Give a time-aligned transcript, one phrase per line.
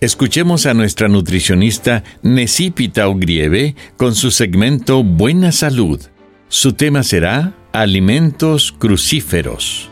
[0.00, 6.00] Escuchemos a nuestra nutricionista Necipita Ogrieve con su segmento Buena Salud.
[6.48, 9.88] Su tema será Alimentos Crucíferos.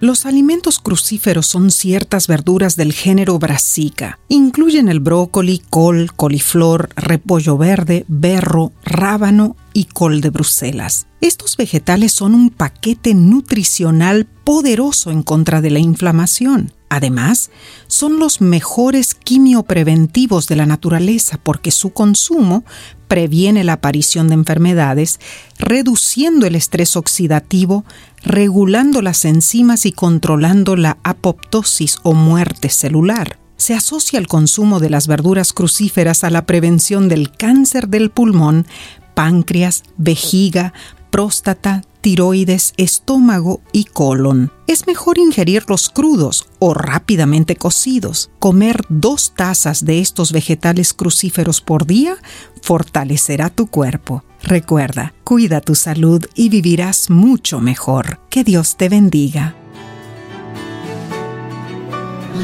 [0.00, 4.18] Los alimentos crucíferos son ciertas verduras del género brassica.
[4.26, 11.06] Incluyen el brócoli, col, coliflor, repollo verde, berro, rábano y col de Bruselas.
[11.20, 16.72] Estos vegetales son un paquete nutricional poderoso en contra de la inflamación.
[16.88, 17.50] Además,
[17.86, 22.64] son los mejores quimiopreventivos de la naturaleza porque su consumo
[23.08, 25.18] previene la aparición de enfermedades,
[25.58, 27.86] reduciendo el estrés oxidativo,
[28.22, 33.38] regulando las enzimas y controlando la apoptosis o muerte celular.
[33.56, 38.66] Se asocia el consumo de las verduras crucíferas a la prevención del cáncer del pulmón,
[39.14, 40.72] páncreas, vejiga,
[41.10, 44.52] próstata, tiroides, estómago y colon.
[44.66, 48.30] Es mejor ingerirlos crudos o rápidamente cocidos.
[48.38, 52.16] Comer dos tazas de estos vegetales crucíferos por día
[52.60, 54.24] fortalecerá tu cuerpo.
[54.42, 58.20] Recuerda, cuida tu salud y vivirás mucho mejor.
[58.28, 59.54] Que Dios te bendiga.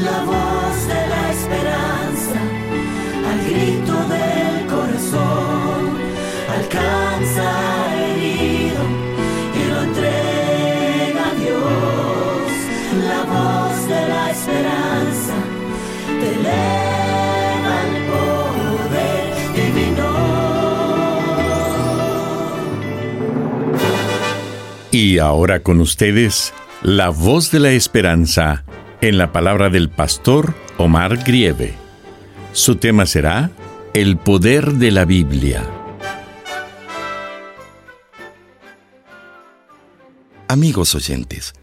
[0.03, 2.39] La voz de la esperanza,
[3.27, 5.48] al grito del corazón,
[6.69, 7.69] alcanza
[24.91, 28.63] Y ahora con ustedes, la voz de la esperanza
[29.01, 31.73] en la palabra del pastor Omar Grieve.
[32.53, 33.51] Su tema será
[33.93, 35.78] El poder de la Biblia.
[40.51, 41.53] Amigos oyentes,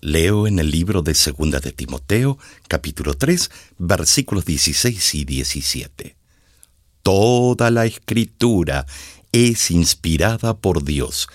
[0.00, 2.38] leo en el libro de Segunda de Timoteo,
[2.68, 6.16] capítulo 3, versículos 16 y 17.
[7.02, 8.86] Toda la escritura
[9.32, 11.26] es inspirada por Dios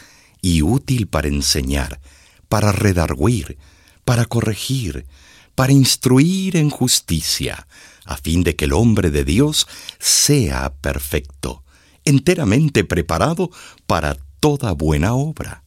[0.42, 2.00] y útil para enseñar,
[2.48, 3.58] para redarguir,
[4.06, 5.08] para corregir,
[5.56, 7.68] para instruir en justicia,
[8.06, 9.68] a fin de que el hombre de Dios
[10.00, 11.66] sea perfecto,
[12.06, 13.52] enteramente preparado
[13.88, 15.66] para toda buena obra.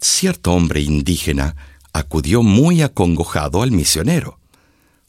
[0.00, 1.56] Cierto hombre indígena
[1.92, 4.38] acudió muy acongojado al misionero,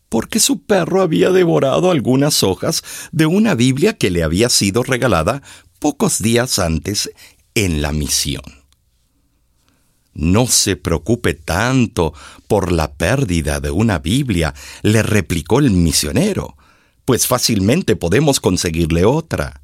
[0.09, 5.43] porque su perro había devorado algunas hojas de una Biblia que le había sido regalada
[5.79, 7.09] pocos días antes
[7.55, 8.43] en la misión.
[10.13, 12.13] No se preocupe tanto
[12.49, 16.57] por la pérdida de una Biblia, le replicó el misionero,
[17.05, 19.61] pues fácilmente podemos conseguirle otra.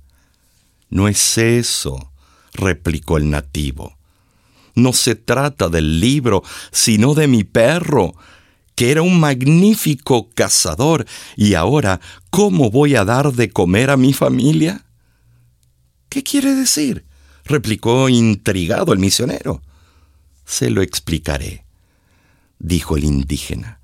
[0.90, 2.14] No es eso,
[2.54, 3.97] replicó el nativo.
[4.78, 8.14] No se trata del libro, sino de mi perro,
[8.76, 12.00] que era un magnífico cazador, y ahora,
[12.30, 14.86] ¿cómo voy a dar de comer a mi familia?
[16.10, 17.06] ¿Qué quiere decir?
[17.44, 19.64] replicó intrigado el misionero.
[20.46, 21.66] Se lo explicaré,
[22.60, 23.80] dijo el indígena.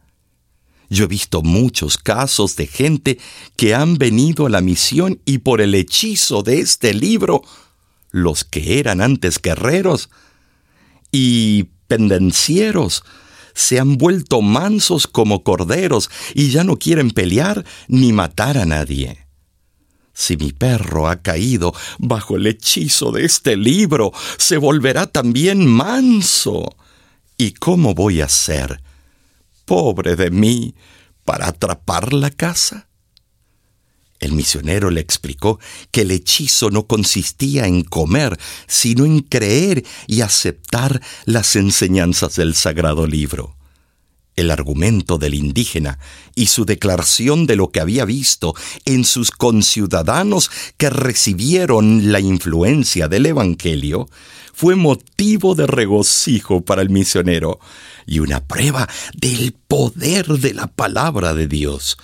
[0.92, 3.18] Yo he visto muchos casos de gente
[3.56, 7.42] que han venido a la misión y por el hechizo de este libro,
[8.12, 10.12] los que eran antes guerreros
[11.14, 13.04] y pendencieros,
[13.54, 19.28] se han vuelto mansos como corderos y ya no quieren pelear ni matar a nadie.
[20.12, 26.76] Si mi perro ha caído bajo el hechizo de este libro, se volverá también manso.
[27.38, 28.82] ¿Y cómo voy a ser,
[29.66, 30.76] pobre de mí,
[31.24, 32.88] para atrapar la casa?
[34.24, 35.60] El misionero le explicó
[35.92, 42.56] que el hechizo no consistía en comer, sino en creer y aceptar las enseñanzas del
[42.56, 43.58] sagrado libro.
[44.38, 46.00] El argumento del indígena
[46.36, 48.56] y su declaración de lo que había visto
[48.86, 54.08] en sus conciudadanos que recibieron la influencia del Evangelio
[54.54, 57.60] fue motivo de regocijo para el misionero
[58.06, 61.98] y una prueba del poder de la palabra de Dios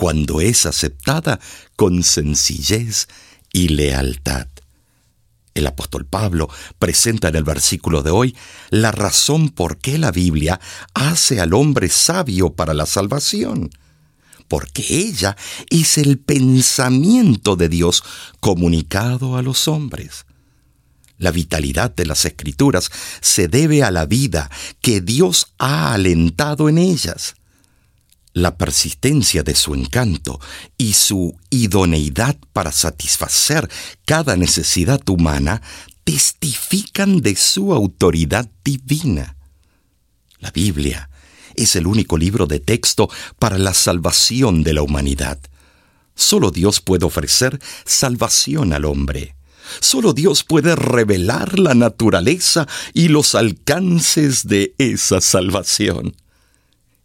[0.00, 1.40] cuando es aceptada
[1.76, 3.06] con sencillez
[3.52, 4.46] y lealtad.
[5.52, 6.48] El apóstol Pablo
[6.78, 8.34] presenta en el versículo de hoy
[8.70, 10.58] la razón por qué la Biblia
[10.94, 13.68] hace al hombre sabio para la salvación,
[14.48, 15.36] porque ella
[15.68, 18.02] es el pensamiento de Dios
[18.40, 20.24] comunicado a los hombres.
[21.18, 24.50] La vitalidad de las escrituras se debe a la vida
[24.80, 27.34] que Dios ha alentado en ellas.
[28.40, 30.40] La persistencia de su encanto
[30.78, 33.68] y su idoneidad para satisfacer
[34.06, 35.60] cada necesidad humana
[36.04, 39.36] testifican de su autoridad divina.
[40.38, 41.10] La Biblia
[41.54, 45.38] es el único libro de texto para la salvación de la humanidad.
[46.14, 49.36] Solo Dios puede ofrecer salvación al hombre.
[49.80, 56.14] Solo Dios puede revelar la naturaleza y los alcances de esa salvación.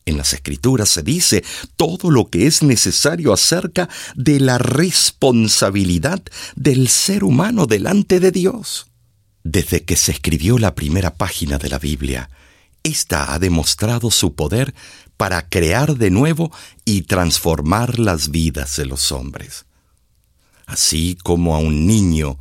[0.06, 1.44] En las escrituras se dice
[1.76, 6.22] todo lo que es necesario acerca de la responsabilidad
[6.56, 8.88] del ser humano delante de Dios.
[9.44, 12.30] Desde que se escribió la primera página de la Biblia,
[12.84, 14.76] ésta ha demostrado su poder
[15.18, 16.52] para crear de nuevo
[16.84, 19.66] y transformar las vidas de los hombres.
[20.68, 22.38] Así como a un niño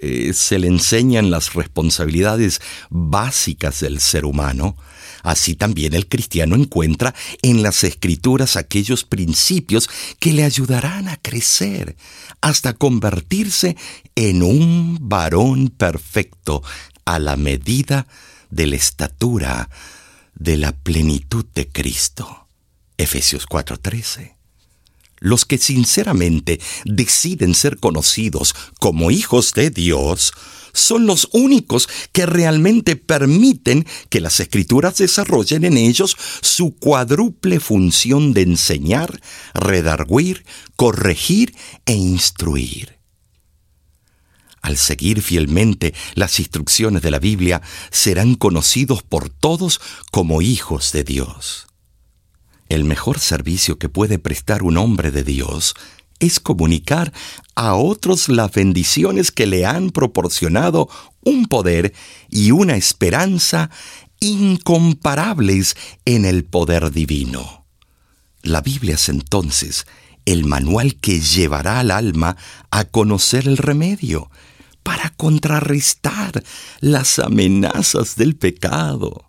[0.00, 2.60] eh, se le enseñan las responsabilidades
[2.90, 4.76] básicas del ser humano,
[5.22, 9.88] así también el cristiano encuentra en las escrituras aquellos principios
[10.20, 11.96] que le ayudarán a crecer
[12.40, 13.76] hasta convertirse
[14.14, 16.62] en un varón perfecto
[17.04, 18.06] a la medida
[18.50, 19.70] de la estatura
[20.34, 22.46] de la plenitud de Cristo.
[22.98, 24.35] Efesios 4:13
[25.18, 30.32] los que sinceramente deciden ser conocidos como hijos de Dios,
[30.76, 38.34] son los únicos que realmente permiten que las escrituras desarrollen en ellos su cuádruple función
[38.34, 39.20] de enseñar,
[39.54, 40.44] redarguir,
[40.76, 41.54] corregir
[41.86, 42.96] e instruir.
[44.60, 49.80] Al seguir fielmente las instrucciones de la Biblia, serán conocidos por todos
[50.10, 51.68] como hijos de Dios.
[52.68, 55.74] El mejor servicio que puede prestar un hombre de Dios
[56.18, 57.12] es comunicar
[57.54, 60.88] a otros las bendiciones que le han proporcionado
[61.22, 61.92] un poder
[62.30, 63.70] y una esperanza
[64.20, 67.66] incomparables en el poder divino.
[68.42, 69.86] La Biblia es entonces
[70.24, 72.36] el manual que llevará al alma
[72.70, 74.30] a conocer el remedio
[74.82, 76.42] para contrarrestar
[76.80, 79.24] las amenazas del pecado.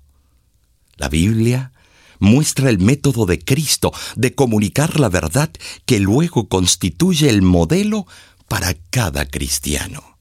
[0.97, 1.71] La Biblia
[2.19, 5.51] muestra el método de Cristo de comunicar la verdad
[5.85, 8.05] que luego constituye el modelo
[8.47, 10.17] para cada cristiano.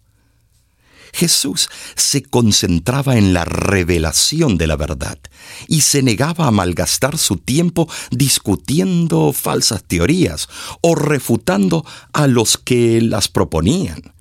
[1.16, 5.18] Jesús se concentraba en la revelación de la verdad
[5.66, 10.48] y se negaba a malgastar su tiempo discutiendo falsas teorías
[10.82, 14.15] o refutando a los que las proponían.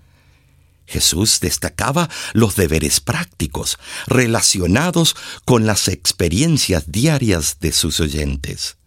[0.88, 3.78] Jesús destacaba los deberes prácticos
[4.08, 8.78] relacionados con las experiencias diarias de sus oyentes.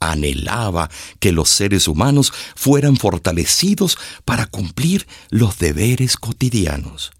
[0.00, 7.10] Anhelaba que los seres humanos fueran fortalecidos para cumplir los deberes cotidianos.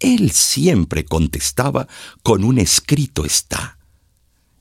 [0.00, 1.86] Él siempre contestaba
[2.22, 3.78] con un escrito está.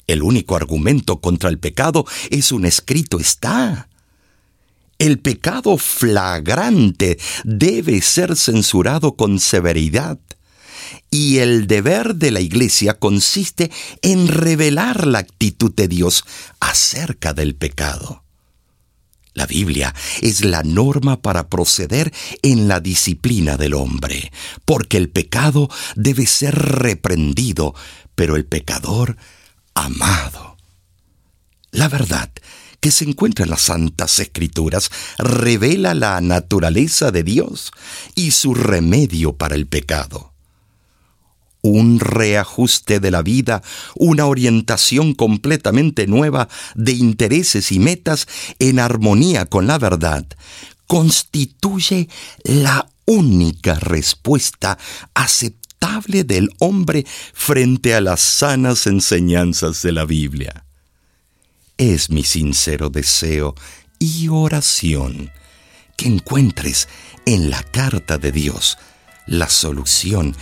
[0.07, 3.89] El único argumento contra el pecado es un escrito está.
[5.01, 10.19] El pecado flagrante debe ser censurado con severidad.
[11.09, 13.71] Y el deber de la Iglesia consiste
[14.03, 16.23] en revelar la actitud de Dios
[16.59, 18.23] acerca del pecado.
[19.33, 24.31] La Biblia es la norma para proceder en la disciplina del hombre,
[24.65, 27.73] porque el pecado debe ser reprendido,
[28.13, 29.17] pero el pecador
[29.73, 30.57] amado.
[31.71, 32.29] La verdad
[32.81, 37.71] que se encuentra en las Santas Escrituras revela la naturaleza de Dios
[38.15, 40.33] y su remedio para el pecado.
[41.61, 43.61] Un reajuste de la vida,
[43.95, 50.25] una orientación completamente nueva de intereses y metas en armonía con la verdad,
[50.87, 52.09] constituye
[52.43, 54.79] la única respuesta
[55.13, 60.65] aceptable del hombre frente a las sanas enseñanzas de la Biblia.
[61.77, 63.55] Es mi sincero deseo
[63.99, 65.31] y oración,
[65.97, 66.87] que encuentres
[67.25, 68.77] en la carta de Dios
[69.27, 70.35] la solución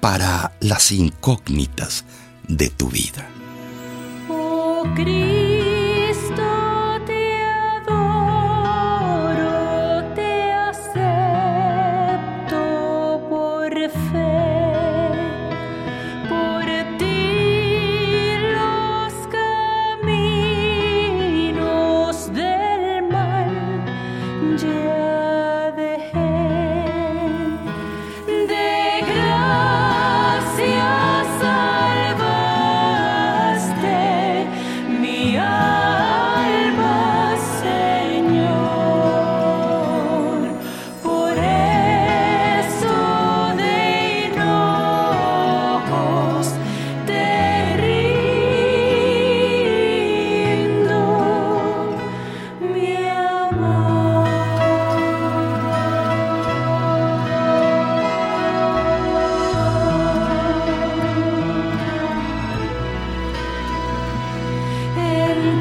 [0.00, 2.04] para las incógnitas
[2.46, 3.28] de tu vida.
[4.28, 4.84] Oh,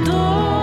[0.06, 0.57] 多。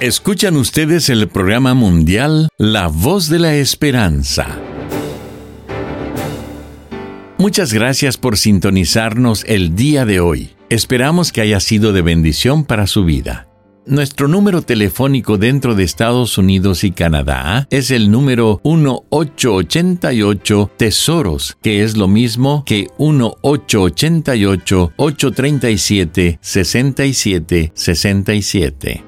[0.00, 4.46] Escuchan ustedes el programa mundial La Voz de la Esperanza.
[7.36, 10.50] Muchas gracias por sintonizarnos el día de hoy.
[10.68, 13.48] Esperamos que haya sido de bendición para su vida.
[13.86, 21.82] Nuestro número telefónico dentro de Estados Unidos y Canadá es el número 1888 Tesoros, que
[21.82, 29.07] es lo mismo que 1888 837 6767.